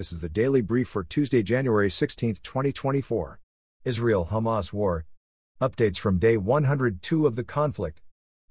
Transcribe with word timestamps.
This 0.00 0.12
is 0.12 0.20
the 0.22 0.30
daily 0.30 0.62
brief 0.62 0.88
for 0.88 1.04
Tuesday, 1.04 1.42
January 1.42 1.90
16, 1.90 2.36
2024. 2.42 3.38
Israel 3.84 4.28
Hamas 4.30 4.72
war. 4.72 5.04
Updates 5.60 5.98
from 5.98 6.18
day 6.18 6.38
102 6.38 7.26
of 7.26 7.36
the 7.36 7.44
conflict. 7.44 8.00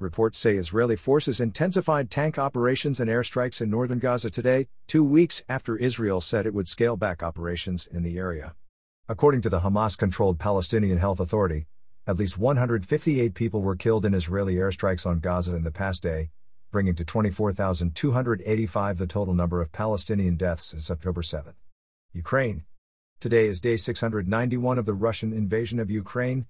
Reports 0.00 0.38
say 0.38 0.56
Israeli 0.56 0.96
forces 0.96 1.40
intensified 1.40 2.10
tank 2.10 2.36
operations 2.36 2.98
and 2.98 3.08
airstrikes 3.08 3.60
in 3.60 3.70
northern 3.70 4.00
Gaza 4.00 4.28
today, 4.28 4.66
two 4.88 5.04
weeks 5.04 5.44
after 5.48 5.76
Israel 5.76 6.20
said 6.20 6.46
it 6.46 6.52
would 6.52 6.66
scale 6.66 6.96
back 6.96 7.22
operations 7.22 7.86
in 7.86 8.02
the 8.02 8.18
area. 8.18 8.56
According 9.08 9.42
to 9.42 9.48
the 9.48 9.60
Hamas 9.60 9.96
controlled 9.96 10.40
Palestinian 10.40 10.98
Health 10.98 11.20
Authority, 11.20 11.66
at 12.08 12.16
least 12.16 12.38
158 12.38 13.34
people 13.34 13.62
were 13.62 13.76
killed 13.76 14.04
in 14.04 14.14
Israeli 14.14 14.56
airstrikes 14.56 15.06
on 15.06 15.20
Gaza 15.20 15.54
in 15.54 15.62
the 15.62 15.70
past 15.70 16.02
day, 16.02 16.30
bringing 16.70 16.94
to 16.94 17.04
24,285 17.04 18.98
the 18.98 19.06
total 19.06 19.34
number 19.34 19.60
of 19.60 19.72
Palestinian 19.72 20.36
deaths 20.36 20.64
since 20.64 20.90
October 20.90 21.22
7. 21.22 21.54
Ukraine. 22.12 22.64
Today 23.20 23.46
is 23.46 23.60
day 23.60 23.76
691 23.76 24.78
of 24.78 24.84
the 24.84 24.94
Russian 24.94 25.32
invasion 25.32 25.78
of 25.78 25.90
Ukraine. 25.90 26.46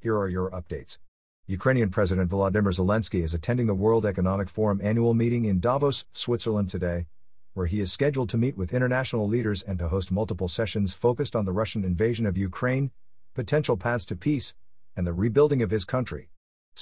Here 0.00 0.16
are 0.16 0.28
your 0.28 0.50
updates. 0.50 0.98
Ukrainian 1.46 1.90
President 1.90 2.30
Volodymyr 2.30 2.72
Zelensky 2.72 3.22
is 3.22 3.34
attending 3.34 3.66
the 3.66 3.74
World 3.74 4.06
Economic 4.06 4.48
Forum 4.48 4.80
annual 4.82 5.12
meeting 5.12 5.44
in 5.44 5.60
Davos, 5.60 6.06
Switzerland 6.12 6.70
today, 6.70 7.06
where 7.52 7.66
he 7.66 7.80
is 7.80 7.92
scheduled 7.92 8.28
to 8.30 8.38
meet 8.38 8.56
with 8.56 8.74
international 8.74 9.28
leaders 9.28 9.62
and 9.62 9.78
to 9.78 9.88
host 9.88 10.10
multiple 10.10 10.48
sessions 10.48 10.94
focused 10.94 11.36
on 11.36 11.44
the 11.44 11.52
Russian 11.52 11.84
invasion 11.84 12.26
of 12.26 12.36
Ukraine, 12.36 12.90
potential 13.34 13.76
paths 13.76 14.04
to 14.06 14.16
peace, 14.16 14.54
and 14.96 15.06
the 15.06 15.12
rebuilding 15.12 15.62
of 15.62 15.70
his 15.70 15.84
country. 15.84 16.28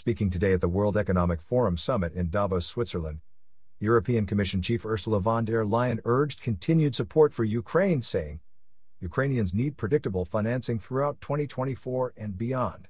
Speaking 0.03 0.31
today 0.31 0.53
at 0.53 0.61
the 0.61 0.69
World 0.69 0.97
Economic 0.97 1.41
Forum 1.41 1.77
summit 1.77 2.13
in 2.15 2.29
Davos, 2.29 2.67
Switzerland, 2.67 3.21
European 3.79 4.27
Commission 4.27 4.61
Chief 4.61 4.85
Ursula 4.85 5.21
von 5.21 5.45
der 5.45 5.65
Leyen 5.65 6.01
urged 6.05 6.43
continued 6.43 6.97
support 6.97 7.33
for 7.33 7.45
Ukraine, 7.45 8.03
saying, 8.03 8.41
Ukrainians 8.99 9.55
need 9.55 9.77
predictable 9.77 10.25
financing 10.25 10.81
throughout 10.81 11.21
2024 11.21 12.15
and 12.17 12.37
beyond. 12.37 12.89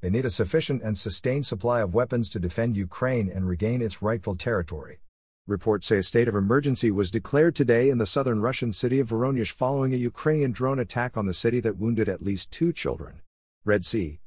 They 0.00 0.08
need 0.08 0.24
a 0.24 0.30
sufficient 0.30 0.80
and 0.82 0.96
sustained 0.96 1.44
supply 1.44 1.82
of 1.82 1.92
weapons 1.92 2.30
to 2.30 2.38
defend 2.38 2.78
Ukraine 2.78 3.28
and 3.28 3.46
regain 3.46 3.82
its 3.82 4.00
rightful 4.00 4.34
territory. 4.34 5.00
Reports 5.46 5.86
say 5.86 5.98
a 5.98 6.02
state 6.02 6.28
of 6.28 6.34
emergency 6.34 6.90
was 6.90 7.10
declared 7.10 7.54
today 7.54 7.90
in 7.90 7.98
the 7.98 8.06
southern 8.06 8.40
Russian 8.40 8.72
city 8.72 9.00
of 9.00 9.10
Voronezh 9.10 9.52
following 9.52 9.92
a 9.92 9.98
Ukrainian 9.98 10.52
drone 10.52 10.78
attack 10.78 11.18
on 11.18 11.26
the 11.26 11.34
city 11.34 11.60
that 11.60 11.76
wounded 11.76 12.08
at 12.08 12.22
least 12.22 12.50
two 12.50 12.72
children. 12.72 13.20
Red 13.66 13.84
Sea. 13.84 14.20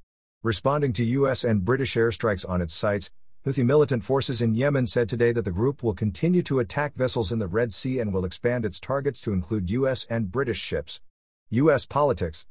Responding 0.43 0.93
to 0.93 1.03
U.S. 1.03 1.43
and 1.43 1.65
British 1.65 1.95
airstrikes 1.95 2.47
on 2.47 2.61
its 2.61 2.71
sites, 2.71 3.09
Houthi 3.43 3.65
militant 3.65 4.03
forces 4.03 4.39
in 4.39 4.53
Yemen 4.53 4.85
said 4.85 5.09
today 5.09 5.31
that 5.31 5.45
the 5.45 5.51
group 5.51 5.81
will 5.81 5.95
continue 5.95 6.43
to 6.43 6.59
attack 6.59 6.93
vessels 6.93 7.31
in 7.31 7.39
the 7.39 7.47
Red 7.47 7.73
Sea 7.73 7.97
and 7.97 8.13
will 8.13 8.23
expand 8.23 8.63
its 8.63 8.79
targets 8.79 9.19
to 9.21 9.33
include 9.33 9.71
U.S. 9.71 10.05
and 10.11 10.31
British 10.31 10.59
ships. 10.59 11.01
U.S. 11.49 11.87
politics. 11.87 12.45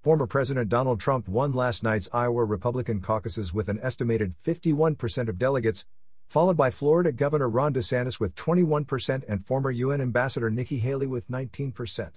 Former 0.00 0.26
President 0.26 0.68
Donald 0.68 0.98
Trump 0.98 1.28
won 1.28 1.52
last 1.52 1.84
night's 1.84 2.08
Iowa 2.12 2.44
Republican 2.44 3.00
caucuses 3.00 3.54
with 3.54 3.68
an 3.68 3.78
estimated 3.84 4.34
51% 4.44 5.28
of 5.28 5.38
delegates, 5.38 5.86
followed 6.26 6.56
by 6.56 6.72
Florida 6.72 7.12
Governor 7.12 7.48
Ron 7.48 7.72
DeSantis 7.72 8.18
with 8.18 8.34
21% 8.34 9.22
and 9.28 9.46
former 9.46 9.70
UN 9.70 10.00
Ambassador 10.00 10.50
Nikki 10.50 10.78
Haley 10.80 11.06
with 11.06 11.28
19%. 11.28 12.10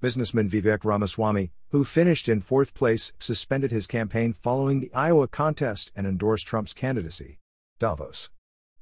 Businessman 0.00 0.48
Vivek 0.48 0.84
Ramaswamy, 0.84 1.50
who 1.70 1.82
finished 1.82 2.28
in 2.28 2.40
fourth 2.40 2.72
place, 2.72 3.12
suspended 3.18 3.72
his 3.72 3.88
campaign 3.88 4.32
following 4.32 4.78
the 4.78 4.94
Iowa 4.94 5.26
contest 5.26 5.90
and 5.96 6.06
endorsed 6.06 6.46
Trump's 6.46 6.72
candidacy. 6.72 7.38
Davos. 7.80 8.30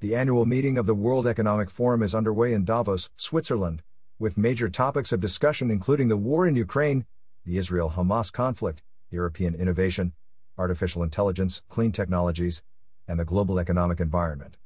The 0.00 0.14
annual 0.14 0.44
meeting 0.44 0.76
of 0.76 0.84
the 0.84 0.94
World 0.94 1.26
Economic 1.26 1.70
Forum 1.70 2.02
is 2.02 2.14
underway 2.14 2.52
in 2.52 2.66
Davos, 2.66 3.08
Switzerland, 3.16 3.82
with 4.18 4.36
major 4.36 4.68
topics 4.68 5.10
of 5.10 5.20
discussion 5.20 5.70
including 5.70 6.08
the 6.08 6.18
war 6.18 6.46
in 6.46 6.54
Ukraine, 6.54 7.06
the 7.46 7.56
Israel 7.56 7.94
Hamas 7.96 8.30
conflict, 8.30 8.82
European 9.10 9.54
innovation, 9.54 10.12
artificial 10.58 11.02
intelligence, 11.02 11.62
clean 11.70 11.92
technologies, 11.92 12.62
and 13.08 13.18
the 13.18 13.24
global 13.24 13.58
economic 13.58 14.00
environment. 14.00 14.58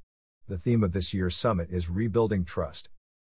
The 0.49 0.59
theme 0.59 0.83
of 0.83 0.91
this 0.91 1.15
year's 1.15 1.37
summit 1.37 1.71
is 1.71 1.89
Rebuilding 1.89 2.45
Trust. 2.45 2.89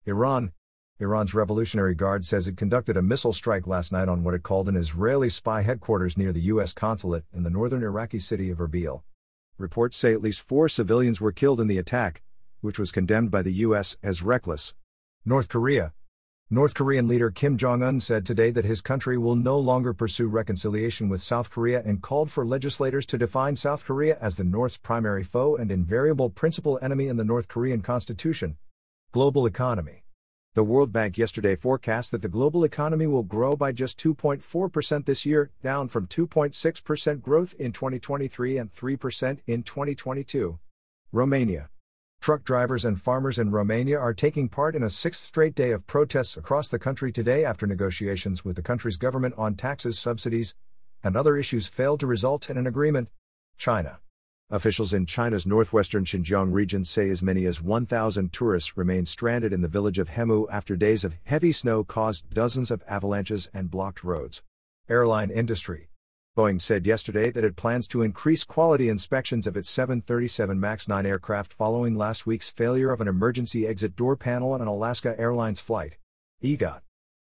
Iran. 0.07 0.53
Iran's 1.01 1.33
Revolutionary 1.33 1.95
Guard 1.95 2.27
says 2.27 2.49
it 2.49 2.57
conducted 2.57 2.97
a 2.97 3.03
missile 3.03 3.33
strike 3.33 3.69
last 3.69 3.93
night 3.93 4.09
on 4.09 4.25
what 4.25 4.35
it 4.35 4.43
called 4.43 4.69
an 4.69 4.75
Israeli 4.75 5.29
spy 5.29 5.63
headquarters 5.63 6.19
near 6.19 6.33
the 6.33 6.51
U.S. 6.51 6.73
consulate 6.73 7.23
in 7.33 7.45
the 7.45 7.51
northern 7.51 7.85
Iraqi 7.85 8.19
city 8.19 8.51
of 8.51 8.59
Erbil. 8.59 9.03
Reports 9.59 9.97
say 9.97 10.13
at 10.13 10.21
least 10.21 10.41
four 10.41 10.69
civilians 10.69 11.21
were 11.21 11.31
killed 11.31 11.61
in 11.61 11.69
the 11.69 11.79
attack, 11.79 12.23
which 12.63 12.81
was 12.81 12.91
condemned 12.91 13.31
by 13.31 13.43
the 13.43 13.53
U.S. 13.53 13.97
as 14.03 14.25
reckless. 14.25 14.75
North 15.25 15.49
Korea. 15.49 15.93
North 16.51 16.75
Korean 16.75 17.07
leader 17.07 17.31
Kim 17.31 17.57
Jong 17.57 17.81
un 17.81 18.01
said 18.01 18.27
today 18.27 18.51
that 18.51 18.65
his 18.65 18.81
country 18.81 19.17
will 19.17 19.37
no 19.37 19.57
longer 19.57 19.95
pursue 19.95 20.27
reconciliation 20.27 21.09
with 21.09 21.23
South 21.23 21.49
Korea 21.49 21.81
and 21.85 22.03
called 22.03 22.29
for 22.29 22.45
legislators 22.45 23.07
to 23.07 23.19
define 23.19 23.55
South 23.55 23.85
Korea 23.85 24.19
as 24.21 24.35
the 24.35 24.43
North's 24.43 24.79
primary 24.79 25.23
foe 25.23 25.55
and 25.55 25.71
invariable 25.71 26.29
principal 26.29 26.77
enemy 26.83 27.07
in 27.07 27.17
the 27.17 27.25
North 27.25 27.47
Korean 27.47 27.83
constitution. 27.83 28.57
Global 29.13 29.47
economy. 29.47 30.03
The 30.55 30.65
World 30.65 30.93
Bank 30.93 31.19
yesterday 31.19 31.55
forecast 31.57 32.11
that 32.11 32.23
the 32.23 32.29
global 32.29 32.65
economy 32.65 33.07
will 33.07 33.23
grow 33.23 33.55
by 33.55 33.71
just 33.71 34.03
2.4% 34.03 35.05
this 35.05 35.27
year, 35.27 35.51
down 35.63 35.89
from 35.89 36.07
2.6% 36.07 37.21
growth 37.21 37.55
in 37.59 37.71
2023 37.71 38.57
and 38.57 38.73
3% 38.73 39.39
in 39.47 39.63
2022. 39.63 40.59
Romania. 41.13 41.69
Truck 42.21 42.43
drivers 42.45 42.85
and 42.85 43.01
farmers 43.01 43.39
in 43.39 43.51
Romania 43.51 43.99
are 43.99 44.15
taking 44.15 44.49
part 44.49 44.75
in 44.75 44.83
a 44.83 44.91
sixth 44.91 45.23
straight 45.23 45.55
day 45.55 45.71
of 45.71 45.87
protests 45.87 46.37
across 46.37 46.69
the 46.69 46.79
country 46.79 47.13
today 47.13 47.45
after 47.45 47.67
negotiations 47.67 48.45
with 48.45 48.57
the 48.57 48.63
country's 48.63 48.97
government 48.97 49.35
on 49.39 49.55
taxes, 49.55 49.99
subsidies, 49.99 50.55
and 51.05 51.17
other 51.17 51.37
issues 51.37 51.69
failed 51.69 52.01
to 52.01 52.07
result 52.07 52.51
in 52.51 52.57
an 52.57 52.67
agreement. 52.67 53.09
China. 53.57 53.99
Officials 54.51 54.95
in 54.95 55.05
China's 55.05 55.47
northwestern 55.47 56.07
Xinjiang 56.07 56.55
region 56.55 56.83
say 56.83 57.11
as 57.11 57.21
many 57.21 57.45
as 57.45 57.61
1,000 57.61 58.33
tourists 58.33 58.79
remain 58.79 59.05
stranded 59.05 59.53
in 59.53 59.61
the 59.61 59.69
village 59.69 59.99
of 59.99 60.09
Hemu 60.09 60.47
after 60.51 60.75
days 60.75 61.05
of 61.05 61.17
heavy 61.25 61.53
snow 61.53 61.85
caused 61.85 62.31
dozens 62.31 62.71
of 62.71 62.83
avalanches 62.89 63.51
and 63.53 63.71
blocked 63.71 64.03
roads. 64.03 64.43
Airline 64.89 65.31
industry. 65.31 65.91
Boeing 66.35 66.63
said 66.63 66.87
yesterday 66.87 67.31
that 67.31 67.45
it 67.45 67.57
plans 67.57 67.87
to 67.89 68.01
increase 68.01 68.43
quality 68.43 68.89
inspections 68.89 69.47
of 69.47 69.55
its 69.55 69.69
737 69.69 70.59
MAX 70.59 70.89
9 70.89 71.05
aircraft 71.05 71.53
following 71.53 71.95
last 71.95 72.27
week's 72.27 72.49
failure 72.49 72.91
of 72.91 73.03
an 73.03 73.09
emergency 73.09 73.67
exit 73.67 73.97
door 73.97 74.17
panel 74.17 74.53
on 74.53 74.63
an 74.63 74.69
Alaska 74.69 75.15
Airlines 75.21 75.61
flight. 75.61 75.99
EGOT. 76.43 76.81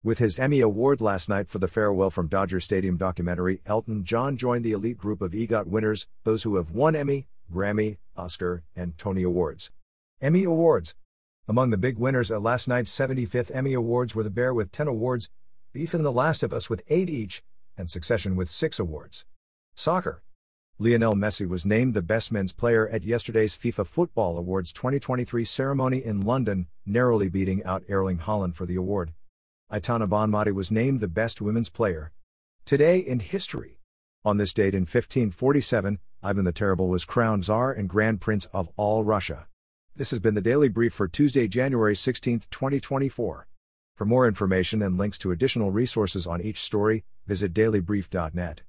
With 0.05 0.19
his 0.19 0.37
Emmy 0.37 0.59
Award 0.59 0.99
last 0.99 1.29
night 1.29 1.47
for 1.47 1.59
the 1.59 1.67
Farewell 1.69 2.09
from 2.09 2.27
Dodger 2.27 2.59
Stadium 2.59 2.97
documentary, 2.97 3.61
Elton 3.65 4.03
John 4.03 4.35
joined 4.35 4.65
the 4.65 4.73
elite 4.73 4.97
group 4.97 5.21
of 5.21 5.31
EGOT 5.31 5.65
winners, 5.65 6.09
those 6.25 6.43
who 6.43 6.57
have 6.57 6.71
won 6.71 6.93
Emmy, 6.93 7.27
Grammy, 7.49 7.99
Oscar, 8.17 8.63
and 8.75 8.97
Tony 8.97 9.23
Awards. 9.23 9.71
Emmy 10.21 10.43
Awards. 10.43 10.97
Among 11.47 11.69
the 11.69 11.77
big 11.77 11.97
winners 11.97 12.31
at 12.31 12.41
last 12.41 12.67
night's 12.67 12.91
75th 12.91 13.55
Emmy 13.55 13.71
Awards 13.71 14.13
were 14.13 14.23
The 14.23 14.29
Bear 14.29 14.53
with 14.53 14.73
10 14.73 14.89
awards, 14.89 15.29
Beef 15.71 15.93
and 15.93 16.03
The 16.03 16.11
Last 16.11 16.43
of 16.43 16.51
Us 16.51 16.69
with 16.69 16.83
8 16.89 17.09
each, 17.09 17.41
and 17.77 17.89
Succession 17.89 18.35
with 18.35 18.49
six 18.49 18.79
awards. 18.79 19.23
Soccer. 19.73 20.21
Lionel 20.77 21.15
Messi 21.15 21.47
was 21.47 21.65
named 21.65 21.93
the 21.93 22.01
best 22.01 22.29
men's 22.29 22.51
player 22.51 22.89
at 22.89 23.05
yesterday's 23.05 23.55
FIFA 23.55 23.87
Football 23.87 24.37
Awards 24.37 24.73
2023 24.73 25.45
ceremony 25.45 26.03
in 26.03 26.19
London, 26.19 26.67
narrowly 26.85 27.29
beating 27.29 27.63
out 27.63 27.85
Erling 27.87 28.17
Haaland 28.17 28.55
for 28.55 28.65
the 28.65 28.75
award. 28.75 29.13
Aitana 29.73 30.07
Bonmatí 30.07 30.53
was 30.53 30.71
named 30.71 30.99
the 30.99 31.07
best 31.07 31.41
women's 31.41 31.67
player. 31.67 32.11
Today 32.63 32.99
in 32.99 33.19
history. 33.19 33.79
On 34.23 34.37
this 34.37 34.53
date 34.53 34.75
in 34.75 34.81
1547, 34.81 35.97
Ivan 36.21 36.45
the 36.45 36.51
Terrible 36.51 36.89
was 36.89 37.05
crowned 37.05 37.45
Tsar 37.45 37.71
and 37.71 37.89
Grand 37.89 38.21
Prince 38.21 38.45
of 38.53 38.69
all 38.77 39.03
Russia. 39.03 39.47
This 39.95 40.11
has 40.11 40.19
been 40.19 40.35
the 40.35 40.41
Daily 40.41 40.69
Brief 40.69 40.93
for 40.93 41.07
Tuesday, 41.07 41.47
January 41.47 41.95
16, 41.95 42.43
2024. 42.51 43.47
For 43.97 44.05
more 44.05 44.27
information 44.27 44.83
and 44.83 44.95
links 44.95 45.17
to 45.17 45.31
additional 45.31 45.71
resources 45.71 46.27
on 46.27 46.39
each 46.39 46.61
story, 46.61 47.03
visit 47.25 47.51
dailybrief.net. 47.51 48.61